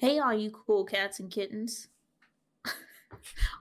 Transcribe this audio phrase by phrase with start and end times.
[0.00, 1.88] Hey, all you cool cats and kittens.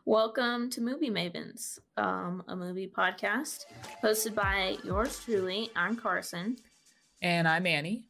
[0.06, 3.66] Welcome to Movie Mavens, um, a movie podcast
[4.02, 5.70] hosted by yours truly.
[5.76, 6.56] I'm Carson.
[7.22, 8.06] And I'm Annie.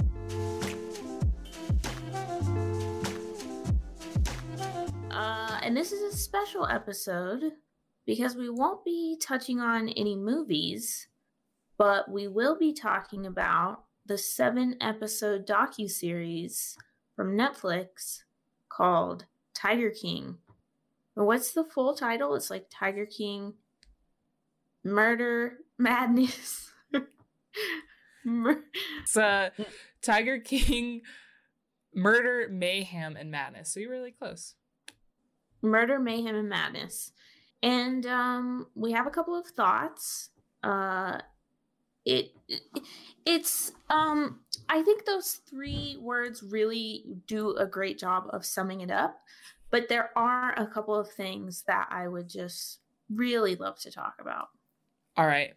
[5.10, 7.54] Uh, and this is a special episode
[8.06, 11.08] because we won't be touching on any movies,
[11.80, 16.78] but we will be talking about the seven episode docu series
[17.20, 18.22] from Netflix
[18.70, 20.38] called Tiger King.
[21.16, 22.34] What's the full title?
[22.34, 23.56] It's like Tiger King
[24.86, 26.72] Murder Madness.
[28.24, 28.64] Mur-
[29.02, 29.50] it's uh,
[30.02, 31.02] Tiger King
[31.94, 33.74] Murder, Mayhem, and Madness.
[33.74, 34.56] So you're really close.
[35.62, 37.12] Murder, Mayhem, and Madness.
[37.62, 40.30] And um, we have a couple of thoughts.
[40.64, 41.18] Uh,
[42.10, 42.62] it, it
[43.26, 48.92] it's um I think those three words really do a great job of summing it
[48.92, 49.20] up.
[49.72, 52.80] But there are a couple of things that I would just
[53.14, 54.50] really love to talk about.
[55.16, 55.54] All right.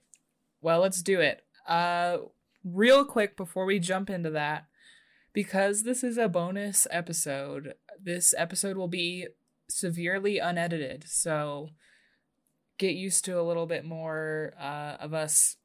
[0.61, 1.45] Well, let's do it.
[1.67, 2.19] Uh
[2.65, 4.67] real quick before we jump into that,
[5.33, 9.27] because this is a bonus episode, this episode will be
[9.69, 11.05] severely unedited.
[11.09, 11.71] So
[12.79, 15.57] get used to a little bit more uh, of us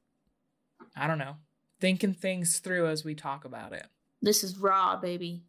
[0.98, 1.36] I don't know,
[1.80, 3.86] thinking things through as we talk about it.
[4.22, 5.44] This is raw, baby.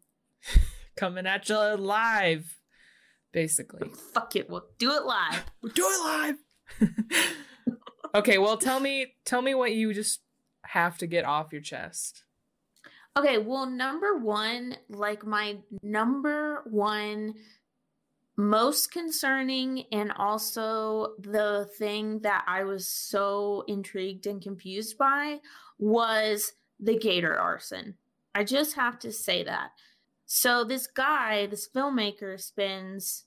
[0.95, 2.57] Coming at you live,
[3.31, 3.89] basically.
[4.13, 5.45] Fuck it, we'll do it live.
[5.61, 6.35] We'll do it live.
[8.15, 10.21] okay, well tell me tell me what you just
[10.65, 12.23] have to get off your chest.
[13.17, 17.33] Okay, well number 1, like my number 1
[18.39, 25.39] most concerning and also the thing that I was so intrigued and confused by
[25.77, 27.95] was the gator arson.
[28.33, 29.71] I just have to say that.
[30.25, 33.25] So this guy, this filmmaker spends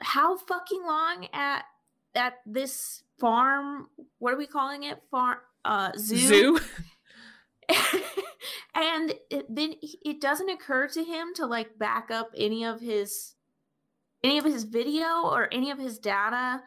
[0.00, 1.64] how fucking long at
[2.14, 3.88] at this farm,
[4.20, 5.02] what are we calling it?
[5.10, 5.36] Farm
[5.66, 6.16] uh zoo.
[6.16, 6.60] Zoo.
[8.74, 13.34] and it, then it doesn't occur to him to like back up any of his
[14.22, 16.62] any of his video or any of his data.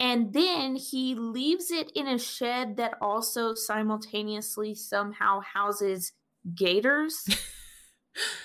[0.00, 6.12] And then he leaves it in a shed that also simultaneously somehow houses
[6.54, 7.24] gators.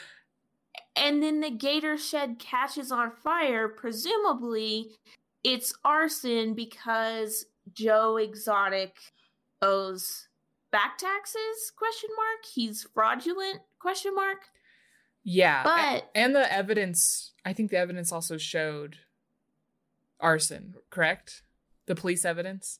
[0.96, 3.70] and then the gator shed catches on fire.
[3.70, 4.90] Presumably,
[5.44, 8.96] it's arson because Joe Exotic
[9.62, 10.28] owes
[10.72, 14.40] back taxes question mark he's fraudulent question mark
[15.24, 15.64] yeah.
[15.64, 18.98] But and the evidence, I think the evidence also showed
[20.20, 21.44] arson, correct?
[21.86, 22.80] The police evidence?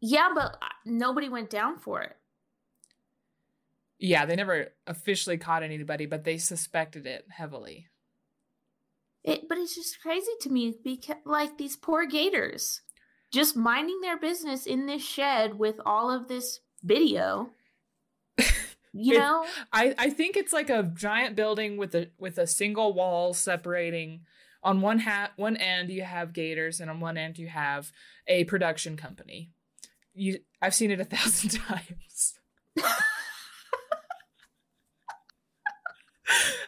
[0.00, 2.16] Yeah, but uh, nobody went down for it.
[3.98, 7.88] Yeah, they never officially caught anybody, but they suspected it heavily.
[9.22, 12.80] It, but it's just crazy to me because, like, these poor gators
[13.30, 17.50] just minding their business in this shed with all of this video.
[18.92, 22.92] You know, I I think it's like a giant building with a with a single
[22.92, 24.22] wall separating.
[24.62, 27.92] On one hat, one end you have Gators, and on one end you have
[28.26, 29.52] a production company.
[30.12, 32.34] You, I've seen it a thousand times.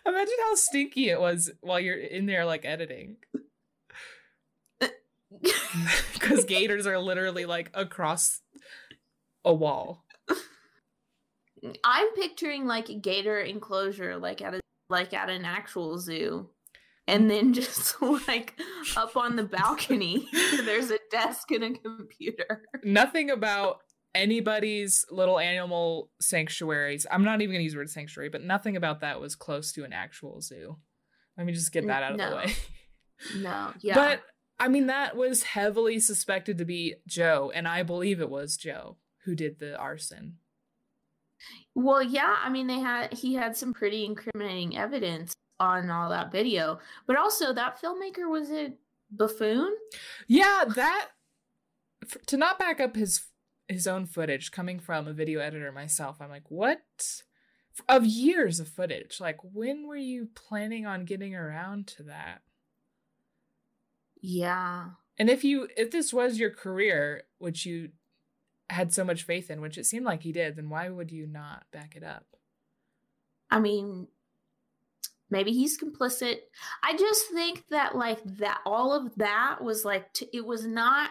[0.07, 3.17] Imagine how stinky it was while you're in there, like editing.
[6.13, 8.43] Because gators are literally like across
[9.45, 10.05] a wall.
[11.85, 16.49] I'm picturing like a gator enclosure, like at a like at an actual zoo,
[17.07, 18.55] and then just like
[18.97, 20.29] up on the balcony,
[20.65, 22.63] there's a desk and a computer.
[22.83, 23.79] Nothing about
[24.15, 27.07] anybody's little animal sanctuaries.
[27.11, 29.85] I'm not even gonna use the word sanctuary, but nothing about that was close to
[29.85, 30.77] an actual zoo.
[31.37, 32.31] Let me just get that out of no.
[32.31, 32.53] the way.
[33.37, 34.23] no, yeah, but
[34.59, 38.97] I mean that was heavily suspected to be Joe, and I believe it was Joe
[39.25, 40.39] who did the arson.
[41.75, 46.33] Well, yeah, I mean they had he had some pretty incriminating evidence on all that
[46.33, 48.73] video, but also that filmmaker was a
[49.11, 49.75] buffoon.
[50.29, 51.09] Yeah, that
[52.27, 53.27] to not back up his
[53.69, 56.21] his own footage coming from a video editor myself.
[56.21, 57.23] I'm like, "What?"
[57.89, 59.19] Of years of footage.
[59.19, 62.43] Like, when were you planning on getting around to that?
[64.21, 64.91] Yeah.
[65.19, 67.91] And if you if this was your career, which you
[68.73, 71.27] had so much faith in, which it seemed like he did, then why would you
[71.27, 72.27] not back it up?
[73.51, 74.09] I mean,
[75.31, 76.39] maybe he's complicit.
[76.83, 81.11] I just think that like that all of that was like t- it was not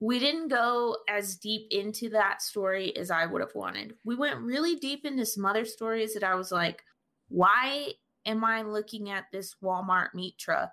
[0.00, 3.94] we didn't go as deep into that story as I would have wanted.
[4.02, 6.82] We went really deep into some other stories that I was like,
[7.28, 7.92] why
[8.24, 10.72] am I looking at this Walmart meat truck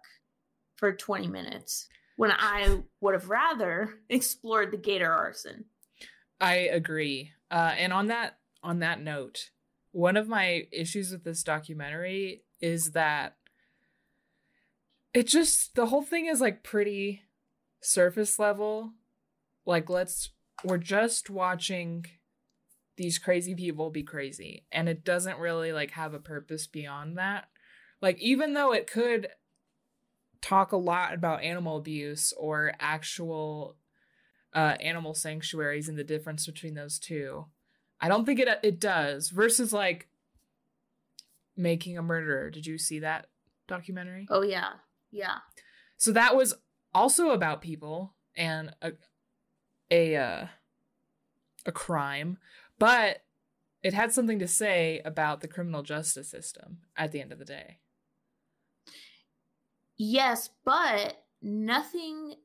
[0.77, 5.65] for 20 minutes when I would have rather explored the gator arson?
[6.41, 7.31] I agree.
[7.49, 9.51] Uh, and on that on that note,
[9.91, 13.37] one of my issues with this documentary is that
[15.13, 17.23] it just the whole thing is like pretty
[17.81, 18.93] surface level.
[19.65, 20.31] Like let's
[20.63, 22.05] we're just watching
[22.97, 27.45] these crazy people be crazy and it doesn't really like have a purpose beyond that.
[28.01, 29.29] Like even though it could
[30.41, 33.75] talk a lot about animal abuse or actual
[34.53, 37.45] uh, animal sanctuaries and the difference between those two.
[37.99, 39.29] I don't think it it does.
[39.29, 40.07] Versus like
[41.55, 42.49] making a murderer.
[42.49, 43.27] Did you see that
[43.67, 44.27] documentary?
[44.29, 44.73] Oh yeah,
[45.11, 45.37] yeah.
[45.97, 46.53] So that was
[46.93, 48.93] also about people and a
[49.89, 50.47] a uh,
[51.65, 52.37] a crime,
[52.79, 53.23] but
[53.83, 57.45] it had something to say about the criminal justice system at the end of the
[57.45, 57.79] day.
[59.97, 62.35] Yes, but nothing,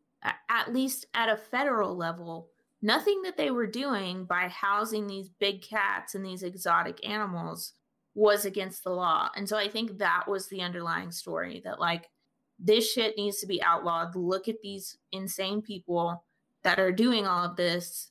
[0.48, 2.48] at least at a federal level,
[2.80, 7.74] nothing that they were doing by housing these big cats and these exotic animals
[8.14, 9.30] was against the law.
[9.36, 12.10] And so I think that was the underlying story that, like,
[12.58, 14.14] this shit needs to be outlawed.
[14.14, 16.24] Look at these insane people
[16.62, 18.10] that are doing all of this.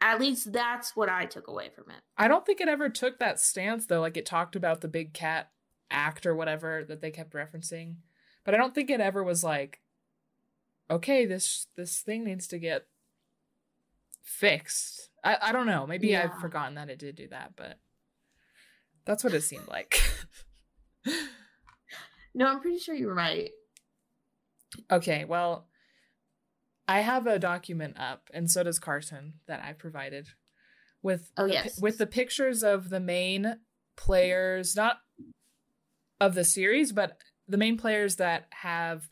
[0.00, 2.00] At least that's what I took away from it.
[2.18, 4.00] I don't think it ever took that stance, though.
[4.00, 5.50] Like, it talked about the big cat
[5.90, 7.96] act or whatever that they kept referencing.
[8.44, 9.80] But I don't think it ever was like,
[10.90, 12.86] okay, this this thing needs to get
[14.22, 15.10] fixed.
[15.24, 15.86] I, I don't know.
[15.86, 16.24] Maybe yeah.
[16.24, 17.78] I've forgotten that it did do that, but
[19.04, 20.00] that's what it seemed like.
[22.34, 23.50] no, I'm pretty sure you're right.
[24.90, 25.68] Okay, well,
[26.88, 30.28] I have a document up, and so does Carson that I provided
[31.02, 33.58] with oh yes with the pictures of the main
[33.96, 34.98] players, not
[36.20, 37.18] of the series, but
[37.48, 39.08] the main players that have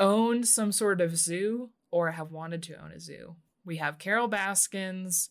[0.00, 3.36] owned some sort of zoo or have wanted to own a zoo.
[3.64, 5.30] We have Carol Baskins,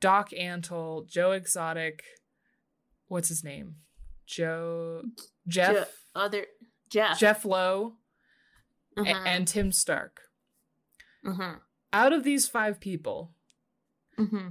[0.00, 2.02] Doc Antle, Joe Exotic,
[3.08, 3.76] what's his name?
[4.26, 5.02] Joe
[5.46, 6.46] Jeff Je- other
[6.90, 7.94] Jeff Jeff Lowe
[8.96, 9.10] uh-huh.
[9.10, 10.20] a- and Tim Stark.
[11.26, 11.56] Uh-huh.
[11.92, 13.32] Out of these five people,
[14.18, 14.50] uh-huh.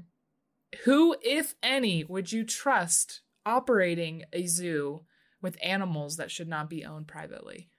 [0.84, 5.04] who, if any, would you trust operating a zoo
[5.42, 7.70] with animals that should not be owned privately?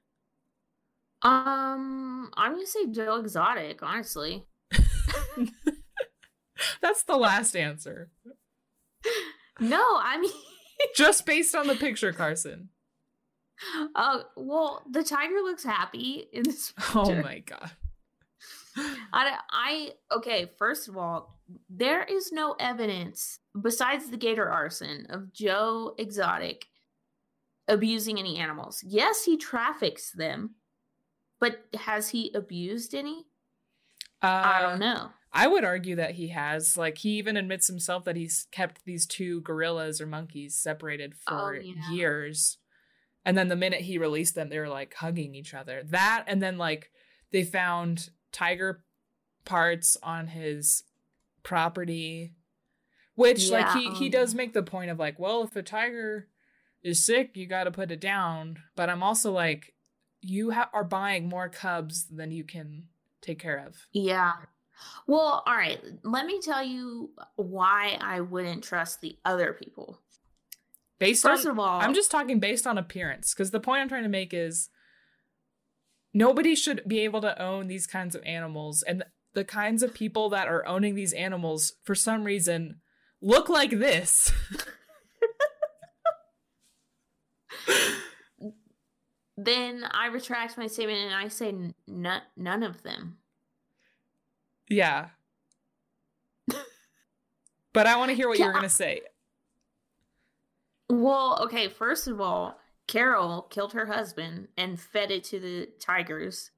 [1.23, 4.47] Um, I'm gonna say Joe Exotic, honestly.
[6.81, 8.11] That's the last answer.
[9.61, 10.31] No, I mean
[10.95, 12.69] just based on the picture, Carson.
[13.75, 17.21] Oh, uh, well, the tiger looks happy in this oh picture.
[17.21, 17.71] Oh my god.
[19.13, 25.33] I, I okay, first of all, there is no evidence besides the gator arson of
[25.33, 26.67] Joe Exotic
[27.69, 28.83] abusing any animals.
[28.85, 30.55] Yes, he traffics them,
[31.39, 33.27] but has he abused any?
[34.23, 35.11] Uh, I don't know.
[35.33, 36.77] I would argue that he has.
[36.77, 41.55] Like, he even admits himself that he's kept these two gorillas or monkeys separated for
[41.57, 41.91] oh, yeah.
[41.93, 42.59] years.
[43.25, 45.83] And then the minute he released them, they were like hugging each other.
[45.85, 46.91] That, and then like
[47.31, 48.85] they found tiger
[49.45, 50.85] parts on his
[51.43, 52.33] property,
[53.15, 53.59] which yeah.
[53.59, 56.29] like he he does make the point of like, well, if a tiger
[56.83, 58.59] is sick, you got to put it down.
[58.77, 59.75] But I'm also like,
[60.21, 62.85] you ha- are buying more cubs than you can
[63.21, 63.77] take care of.
[63.93, 64.33] Yeah.
[65.07, 65.81] Well, all right.
[66.03, 70.01] Let me tell you why I wouldn't trust the other people.
[70.99, 73.89] Based First on, of all, I'm just talking based on appearance because the point I'm
[73.89, 74.69] trying to make is
[76.13, 80.29] nobody should be able to own these kinds of animals, and the kinds of people
[80.31, 82.81] that are owning these animals for some reason
[83.21, 84.33] look like this.
[89.37, 93.19] then I retract my statement and I say n- none of them.
[94.69, 95.07] Yeah.
[97.73, 98.47] but I want to hear what yeah.
[98.47, 99.03] you're going to say.
[100.91, 102.59] Well, okay, first of all,
[102.89, 106.51] Carol killed her husband and fed it to the tigers.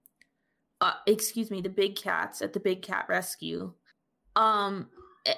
[0.81, 3.73] Uh, excuse me, the big cats at the big cat rescue.
[4.37, 4.89] Um
[5.27, 5.35] eh,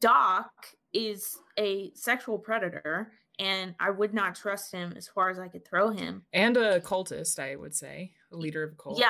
[0.00, 0.50] Doc
[0.94, 5.66] is a sexual predator and I would not trust him as far as I could
[5.66, 6.22] throw him.
[6.32, 9.00] And a cultist, I would say, a leader of a cult.
[9.00, 9.08] Yeah,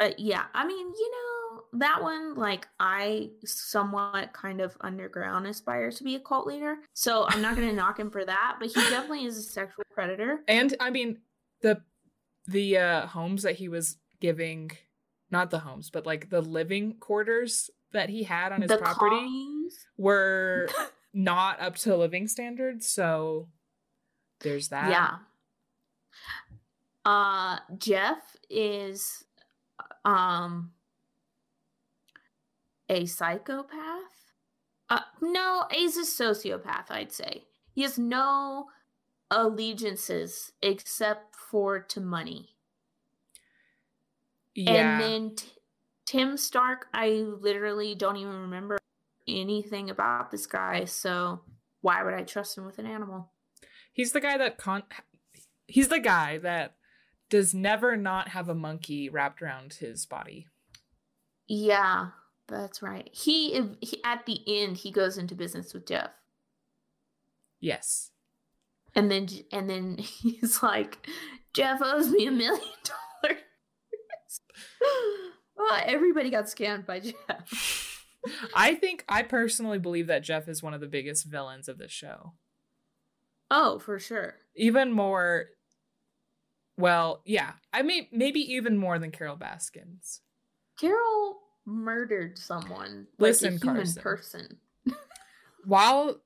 [0.00, 0.46] uh, yeah.
[0.52, 2.34] I mean, you know that one.
[2.34, 7.54] Like, I somewhat kind of underground aspire to be a cult leader, so I'm not
[7.54, 8.56] going to knock him for that.
[8.58, 10.40] But he definitely is a sexual predator.
[10.48, 11.18] And I mean,
[11.62, 11.82] the
[12.48, 14.72] the uh, homes that he was giving,
[15.30, 19.28] not the homes, but like the living quarters that he had on his the property
[19.96, 20.68] were
[21.12, 22.88] not up to living standards.
[22.88, 23.48] So
[24.40, 24.90] There's that.
[24.90, 25.16] Yeah.
[27.04, 29.24] Uh Jeff is
[30.04, 30.72] um
[32.88, 34.32] a psychopath.
[34.88, 37.44] Uh no, he's a sociopath, I'd say.
[37.72, 38.66] He has no
[39.30, 42.56] allegiances except for to money.
[44.54, 44.72] Yeah.
[44.72, 45.48] And then T-
[46.04, 47.08] Tim Stark, I
[47.40, 48.79] literally don't even remember
[49.30, 51.40] anything about this guy, so
[51.80, 53.32] why would I trust him with an animal?
[53.92, 54.82] He's the guy that con
[55.66, 56.74] he's the guy that
[57.28, 60.48] does never not have a monkey wrapped around his body.
[61.46, 62.08] Yeah,
[62.48, 63.08] that's right.
[63.12, 66.10] He, he at the end he goes into business with Jeff.
[67.60, 68.10] Yes.
[68.94, 71.06] And then and then he's like,
[71.52, 72.64] Jeff owes me a million
[73.22, 73.38] dollars.
[75.84, 77.86] Everybody got scammed by Jeff.
[78.54, 81.90] I think I personally believe that Jeff is one of the biggest villains of this
[81.92, 82.34] show.
[83.50, 84.36] Oh, for sure.
[84.54, 85.46] Even more
[86.76, 87.52] well, yeah.
[87.72, 90.20] I mean maybe even more than Carol Baskins.
[90.78, 93.06] Carol murdered someone.
[93.18, 94.02] Listen, like a human Carson.
[94.02, 94.58] person.
[95.64, 96.20] While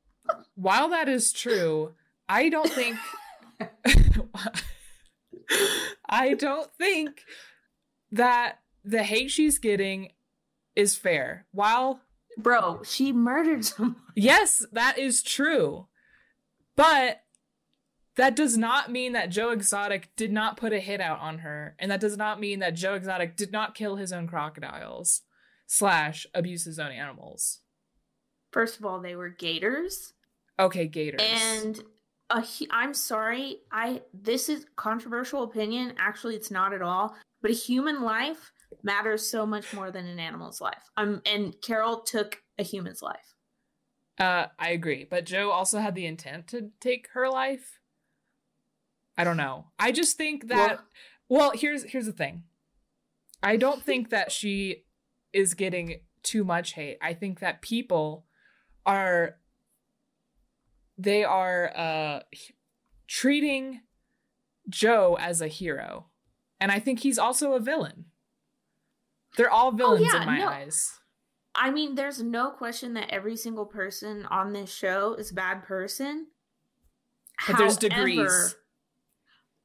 [0.54, 1.94] while that is true,
[2.28, 2.96] I don't think
[6.08, 7.22] I don't think
[8.12, 10.10] that the hate she's getting
[10.76, 11.46] is fair.
[11.52, 12.00] While
[12.36, 13.96] Bro, she murdered someone.
[14.14, 15.86] yes, that is true.
[16.76, 17.22] But
[18.16, 21.74] that does not mean that Joe Exotic did not put a hit out on her,
[21.78, 25.22] and that does not mean that Joe Exotic did not kill his own crocodiles
[25.66, 27.60] slash abuse his own animals.
[28.52, 30.12] First of all, they were gators.
[30.58, 31.20] Okay, gators.
[31.22, 31.80] And
[32.30, 35.94] uh, a, hu- I'm sorry, I this is controversial opinion.
[35.98, 37.16] Actually, it's not at all.
[37.42, 38.52] But a human life
[38.82, 40.82] matters so much more than an animal's life.
[40.96, 43.34] Um, and Carol took a human's life.
[44.18, 47.80] Uh, I agree, but Joe also had the intent to take her life.
[49.16, 49.66] I don't know.
[49.78, 50.80] I just think that.
[51.28, 52.44] Well, here's here's the thing.
[53.42, 54.84] I don't think that she
[55.32, 56.98] is getting too much hate.
[57.02, 58.26] I think that people
[58.86, 59.36] are
[60.96, 62.20] they are uh
[63.08, 63.80] treating
[64.68, 66.06] Joe as a hero.
[66.60, 68.06] And I think he's also a villain.
[69.36, 70.48] They're all oh, villains yeah, in my no.
[70.48, 70.92] eyes.
[71.54, 75.62] I mean, there's no question that every single person on this show is a bad
[75.62, 76.26] person.
[77.46, 78.56] But there's degrees.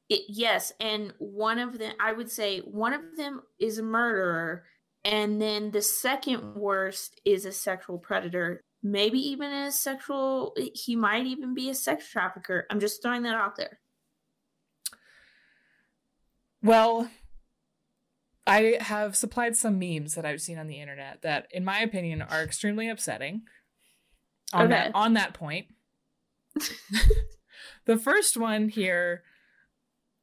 [0.08, 4.64] It, yes, and one of them, I would say, one of them is a murderer,
[5.04, 8.60] and then the second worst is a sexual predator.
[8.82, 10.56] Maybe even a sexual.
[10.74, 12.66] He might even be a sex trafficker.
[12.70, 13.78] I'm just throwing that out there.
[16.62, 17.08] Well,
[18.46, 22.22] I have supplied some memes that I've seen on the internet that, in my opinion,
[22.22, 23.42] are extremely upsetting.
[24.52, 24.74] On Okay.
[24.74, 25.66] that on that point,
[27.84, 29.22] the first one here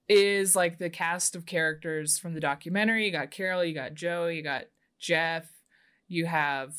[0.10, 3.06] is like the cast of characters from the documentary.
[3.06, 4.66] You got Carol, you got Joe, you got
[5.00, 5.48] Jeff,
[6.08, 6.74] you have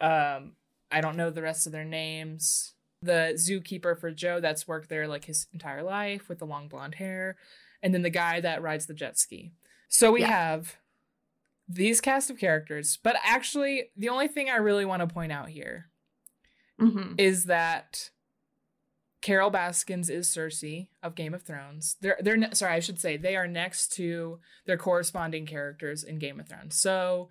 [0.00, 0.52] um
[0.90, 2.74] I don't know the rest of their names.
[3.02, 6.96] The zookeeper for Joe that's worked there like his entire life with the long blonde
[6.96, 7.36] hair,
[7.82, 9.52] and then the guy that rides the jet ski.
[9.90, 10.28] So we Yeah.
[10.28, 10.76] have
[11.68, 15.50] these cast of characters, but actually the only thing I really want to point out
[15.50, 15.90] here
[16.80, 17.16] Mm-hmm.
[17.18, 18.10] is that
[19.20, 21.96] Carol Baskins is Cersei of Game of Thrones.
[22.00, 26.18] They're they're ne- sorry, I should say they are next to their corresponding characters in
[26.18, 26.80] Game of Thrones.
[26.80, 27.28] So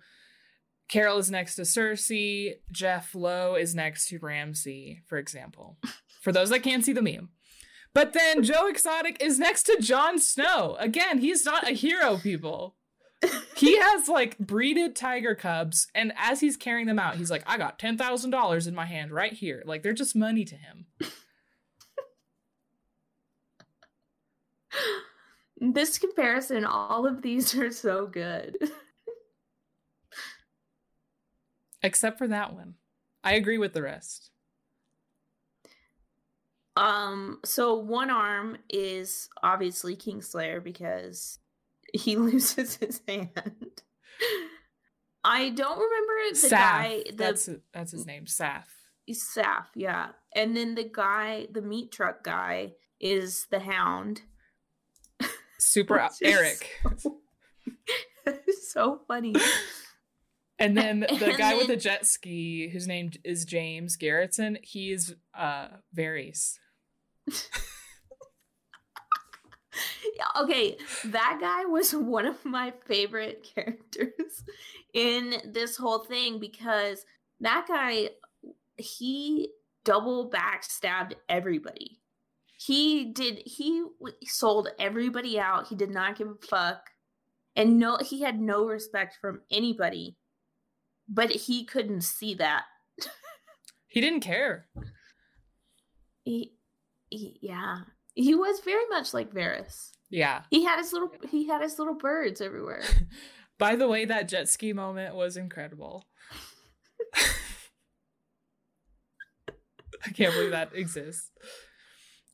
[0.88, 5.78] Carol is next to Cersei, Jeff Lowe is next to Ramsay, for example.
[6.22, 7.30] For those that can't see the meme.
[7.92, 10.76] But then Joe Exotic is next to Jon Snow.
[10.78, 12.76] Again, he's not a hero, people.
[13.56, 17.58] He has like breeded tiger cubs, and as he's carrying them out, he's like, I
[17.58, 19.62] got $10,000 in my hand right here.
[19.66, 20.86] Like, they're just money to him.
[25.60, 28.56] This comparison, all of these are so good.
[31.82, 32.76] Except for that one.
[33.22, 34.30] I agree with the rest.
[36.80, 41.38] Um, so one arm is obviously Kingslayer because
[41.92, 43.30] he loses his hand.
[45.22, 46.50] I don't remember the Saff.
[46.50, 47.02] guy.
[47.10, 48.64] The that's that's his name, Saff.
[49.10, 54.22] Saff, yeah, and then the guy, the meat truck guy, is the Hound.
[55.58, 56.78] Super Eric.
[56.96, 57.18] So,
[58.68, 59.34] so funny.
[60.58, 65.14] And then the And guy with the jet ski, whose name is James Garretson, he's
[65.36, 66.54] uh Varys.
[70.16, 74.44] Yeah, okay, that guy was one of my favorite characters
[74.92, 77.04] in this whole thing because
[77.40, 78.10] that guy
[78.76, 79.50] he
[79.84, 82.00] double backstabbed everybody.
[82.58, 83.82] he did he
[84.26, 85.68] sold everybody out.
[85.68, 86.90] He did not give a fuck.
[87.56, 90.16] And no he had no respect from anybody.
[91.08, 92.64] But he couldn't see that.
[93.88, 94.66] he didn't care.
[96.24, 96.52] He,
[97.10, 97.80] he yeah.
[98.14, 99.90] He was very much like Varys.
[100.08, 100.42] Yeah.
[100.50, 102.82] He had his little he had his little birds everywhere.
[103.58, 106.06] By the way, that jet ski moment was incredible.
[110.06, 111.30] I can't believe that exists.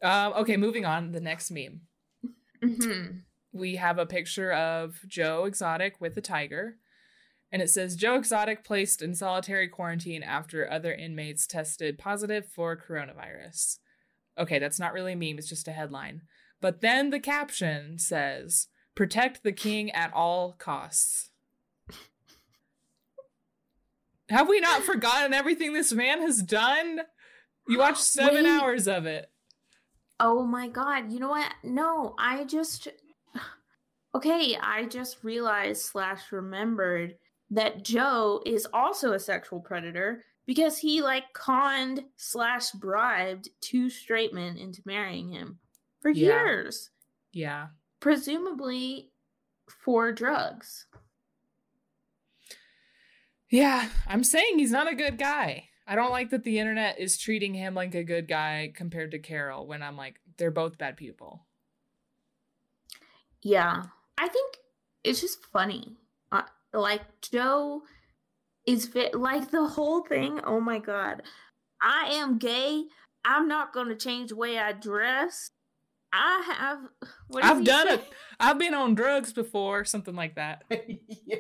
[0.02, 1.11] Um, okay, moving on.
[1.12, 1.80] The next meme.
[2.62, 3.18] Mm-hmm.
[3.52, 6.76] We have a picture of Joe Exotic with a tiger.
[7.50, 12.76] And it says Joe Exotic placed in solitary quarantine after other inmates tested positive for
[12.76, 13.78] coronavirus.
[14.38, 16.23] Okay, that's not really a meme, it's just a headline.
[16.61, 21.31] But then the caption says protect the king at all costs.
[24.31, 27.00] Have we not forgotten everything this man has done?
[27.69, 28.50] You watched seven Wait.
[28.50, 29.31] hours of it.
[30.19, 31.12] Oh my god.
[31.12, 31.52] You know what?
[31.62, 32.88] No, I just
[34.14, 37.16] Okay, I just realized slash remembered
[37.50, 44.33] that Joe is also a sexual predator because he like conned slash bribed two straight
[44.33, 45.59] men into marrying him
[46.00, 46.26] for yeah.
[46.26, 46.91] years.
[47.33, 47.67] Yeah.
[48.00, 49.11] Presumably
[49.67, 50.87] for drugs.
[53.50, 55.69] Yeah, I'm saying he's not a good guy.
[55.87, 59.21] I don't like that the internet is treating him like a good guy compared to
[59.21, 61.47] Carol when I'm like, they're both bad people.
[63.43, 63.85] Yeah.
[64.19, 64.57] I think
[65.05, 65.97] it's just funny.
[66.33, 67.83] Uh, like, Joe
[68.66, 70.40] is fit, like the whole thing.
[70.44, 71.23] Oh my God.
[71.80, 72.85] I am gay.
[73.25, 75.50] I'm not going to change the way I dress.
[76.12, 76.78] I have.
[77.42, 78.04] I've done it.
[78.38, 80.64] I've been on drugs before, something like that.
[81.26, 81.37] yeah.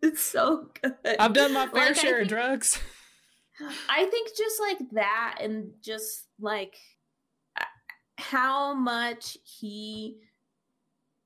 [0.00, 0.94] It's so good.
[1.18, 2.80] I've done my fair like, share think, of drugs.
[3.88, 6.76] I think just like that and just like
[7.60, 7.64] uh,
[8.16, 10.18] how much he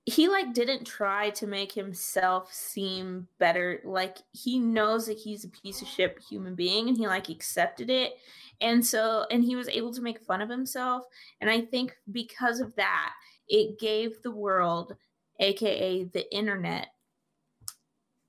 [0.05, 5.49] he like didn't try to make himself seem better like he knows that he's a
[5.49, 8.15] piece of shit human being and he like accepted it
[8.61, 11.05] and so and he was able to make fun of himself
[11.41, 13.12] and i think because of that
[13.49, 14.97] it gave the world
[15.38, 16.88] aka the internet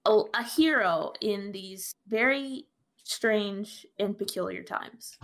[0.06, 2.68] a, a hero in these very
[3.04, 5.18] strange and peculiar times.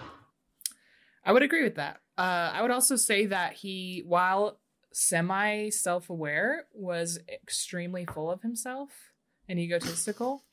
[1.24, 2.00] I would agree with that.
[2.18, 4.60] Uh, I would also say that he, while
[4.91, 9.12] semi self aware, was extremely full of himself
[9.47, 10.43] and egotistical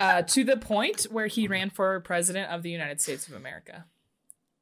[0.00, 3.86] uh, to the point where he ran for president of the United States of America.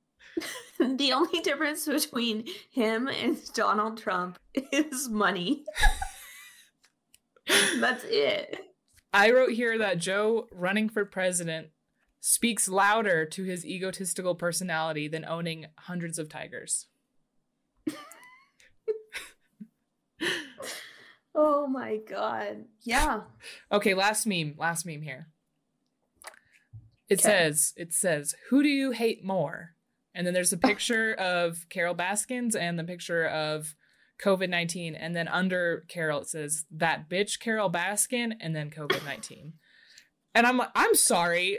[0.79, 4.39] the only difference between him and Donald Trump
[4.73, 5.65] is money.
[7.81, 8.59] That's it.
[9.13, 11.69] I wrote here that Joe running for president
[12.21, 16.87] speaks louder to his egotistical personality than owning hundreds of tigers.
[21.35, 22.65] oh my god.
[22.83, 23.23] Yeah.
[23.73, 25.29] okay, last meme, last meme here.
[27.09, 27.23] It okay.
[27.23, 29.71] says, it says, "Who do you hate more?"
[30.15, 33.75] And then there's a picture of Carol Baskins and the picture of
[34.23, 34.95] COVID 19.
[34.95, 39.55] And then under Carol, it says that bitch Carol Baskin and then COVID 19.
[40.35, 41.59] and I'm like, I'm sorry.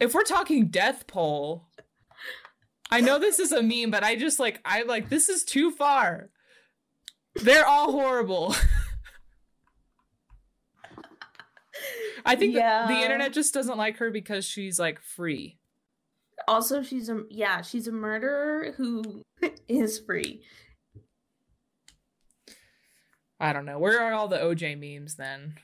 [0.00, 1.68] If we're talking death poll,
[2.90, 5.70] I know this is a meme, but I just like, I like, this is too
[5.70, 6.30] far.
[7.36, 8.54] They're all horrible.
[12.24, 12.86] I think yeah.
[12.86, 15.58] the, the internet just doesn't like her because she's like free.
[16.46, 19.22] Also, she's a yeah, she's a murderer who
[19.68, 20.42] is free.
[23.40, 23.78] I don't know.
[23.78, 25.54] Where are all the OJ memes then?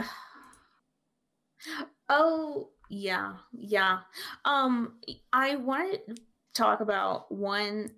[2.08, 3.32] Oh, yeah.
[3.52, 3.98] Yeah.
[4.44, 4.94] Um
[5.32, 6.14] I wanted to
[6.54, 7.90] talk about one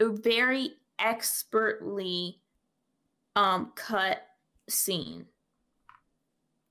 [0.00, 2.40] very expertly
[3.36, 4.22] um cut
[4.68, 5.26] scene.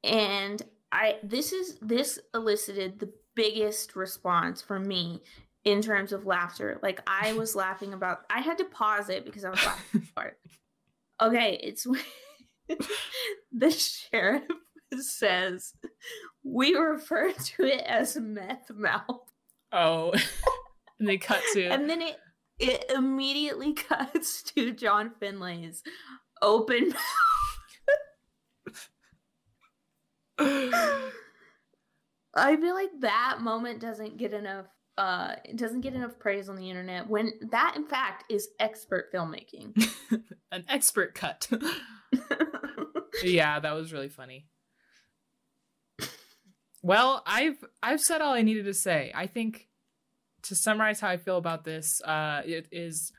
[0.03, 5.21] And I this is this elicited the biggest response from me
[5.63, 6.79] in terms of laughter.
[6.81, 10.35] Like I was laughing about I had to pause it because I was laughing hard.
[11.21, 11.85] Okay, it's
[13.51, 14.43] the sheriff
[14.99, 15.73] says
[16.43, 19.21] we refer to it as meth mouth.
[19.71, 20.11] Oh.
[20.99, 22.17] and they cut to And then it
[22.61, 25.83] it immediately cuts to John Finlay's
[26.41, 26.97] open mouth.
[32.33, 36.55] I feel like that moment doesn't get enough uh, it doesn't get enough praise on
[36.55, 39.73] the internet when that in fact is expert filmmaking
[40.51, 41.49] an expert cut
[43.23, 44.47] yeah that was really funny
[46.83, 49.11] Well, I've I've said all I needed to say.
[49.13, 49.67] I think
[50.43, 53.11] to summarize how I feel about this, uh, it is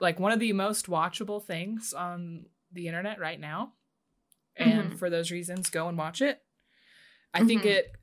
[0.00, 3.74] like one of the most watchable things on the internet right now.
[4.56, 4.98] And Mhm.
[4.98, 6.42] for those reasons, go and watch it.
[7.34, 7.66] I think Mhm.
[7.66, 7.96] it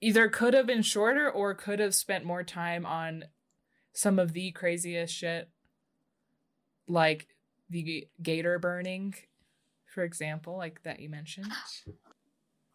[0.00, 3.24] either could have been shorter or could have spent more time on
[3.92, 5.50] some of the craziest shit,
[6.86, 7.36] like
[7.68, 9.14] the gator burning,
[9.86, 11.52] for example, like that you mentioned.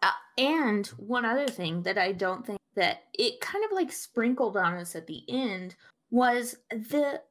[0.01, 4.57] Uh, and one other thing that I don't think that it kind of like sprinkled
[4.57, 5.75] on us at the end
[6.11, 7.21] was the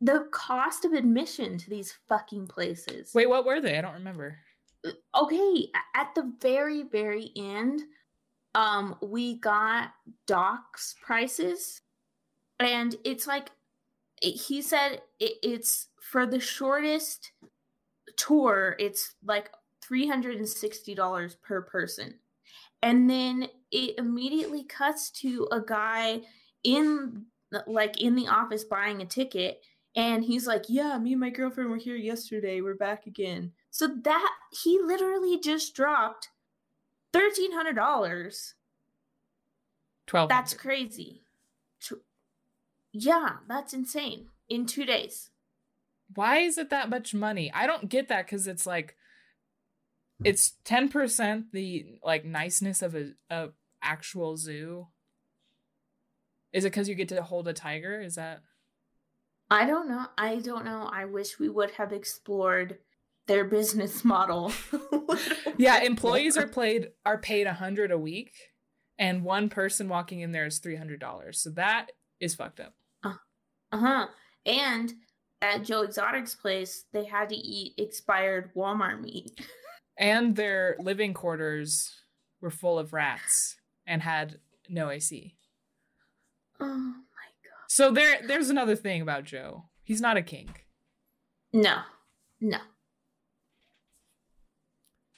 [0.00, 3.12] the cost of admission to these fucking places.
[3.14, 3.78] Wait, what were they?
[3.78, 4.38] I don't remember.
[5.14, 7.82] okay, at the very very end,
[8.54, 9.92] um, we got
[10.26, 11.80] Doc's prices,
[12.60, 13.50] and it's like
[14.20, 17.32] he said it, it's for the shortest
[18.16, 18.76] tour.
[18.78, 19.50] It's like
[19.82, 22.14] three hundred and sixty dollars per person,
[22.84, 26.20] and then it immediately cuts to a guy
[26.62, 27.24] in
[27.66, 29.62] like in the office buying a ticket
[29.96, 32.60] and he's like, "Yeah, me and my girlfriend were here yesterday.
[32.60, 36.28] We're back again." So that he literally just dropped
[37.12, 38.54] thirteen hundred dollars.
[40.06, 40.28] Twelve.
[40.28, 41.22] That's crazy.
[42.92, 44.28] Yeah, that's insane.
[44.48, 45.30] In two days.
[46.14, 47.50] Why is it that much money?
[47.52, 48.94] I don't get that because it's like
[50.22, 53.48] it's ten percent the like niceness of a, a
[53.82, 54.88] actual zoo.
[56.52, 58.00] Is it because you get to hold a tiger?
[58.00, 58.42] Is that
[59.50, 60.06] I don't know.
[60.16, 60.88] I don't know.
[60.92, 62.78] I wish we would have explored
[63.26, 64.52] their business model.
[65.56, 65.80] yeah?
[65.80, 68.32] Employees are played are paid a hundred a week,
[68.98, 71.40] and one person walking in there is three hundred dollars.
[71.40, 72.74] So that is fucked up.
[73.74, 74.06] Uh huh.
[74.46, 74.92] And
[75.42, 79.32] at Joe Exotic's place, they had to eat expired Walmart meat.
[79.96, 81.92] And their living quarters
[82.40, 85.36] were full of rats and had no AC.
[86.60, 86.94] Oh my
[87.44, 87.68] god.
[87.68, 89.64] So there, there's another thing about Joe.
[89.82, 90.54] He's not a king.
[91.52, 91.78] No.
[92.40, 92.58] No.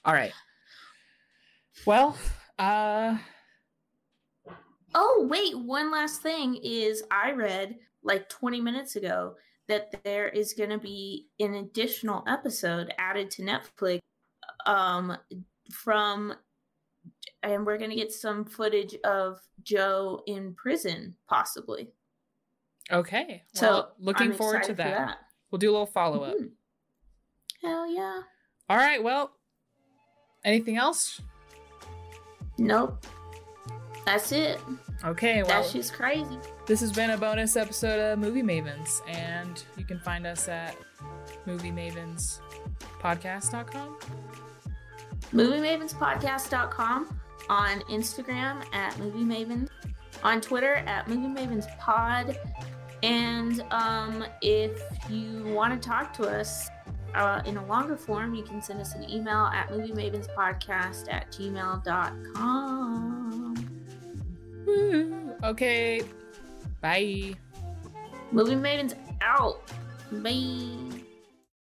[0.04, 0.32] All right.
[1.86, 2.16] Well,
[2.58, 3.18] uh,
[4.98, 9.34] Oh, wait, one last thing is I read like 20 minutes ago
[9.68, 13.98] that there is going to be an additional episode added to Netflix
[14.66, 15.16] um
[15.72, 16.34] from
[17.42, 21.88] and we're going to get some footage of Joe in prison possibly.
[22.90, 23.44] okay.
[23.54, 25.08] So, Well, looking I'm forward to that.
[25.08, 25.14] for
[25.50, 26.34] We'll do a little follow up.
[26.36, 26.50] Mhm.
[27.62, 28.22] Hell yeah.
[28.68, 29.02] All right.
[29.02, 29.32] Well,
[30.44, 31.20] anything else?
[32.58, 33.06] Nope.
[34.04, 34.60] That's it.
[35.04, 35.42] Okay.
[35.42, 36.38] Well, That's just crazy.
[36.66, 40.76] this has been a bonus episode of Movie Mavens, and you can find us at
[41.46, 43.96] moviemavenspodcast.com.
[45.32, 49.68] MovieMavensPodcast.com on Instagram at Movie Mavens,
[50.22, 52.38] on Twitter at Movie Mavens Pod,
[53.02, 56.68] and um, if you want to talk to us
[57.14, 62.96] uh, in a longer form, you can send us an email at moviemavenspodcast at gmail.com.
[65.44, 66.02] Okay.
[66.80, 67.34] Bye.
[68.32, 69.62] Movie Mavens out.
[70.10, 71.02] Bye.